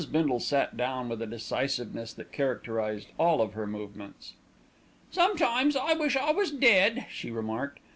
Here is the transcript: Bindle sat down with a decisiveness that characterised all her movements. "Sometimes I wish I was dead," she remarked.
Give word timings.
Bindle 0.11 0.39
sat 0.39 0.75
down 0.75 1.09
with 1.09 1.21
a 1.21 1.27
decisiveness 1.27 2.11
that 2.13 2.31
characterised 2.31 3.09
all 3.19 3.47
her 3.49 3.67
movements. 3.67 4.33
"Sometimes 5.11 5.75
I 5.75 5.93
wish 5.93 6.15
I 6.17 6.31
was 6.31 6.49
dead," 6.49 7.05
she 7.11 7.29
remarked. 7.29 7.77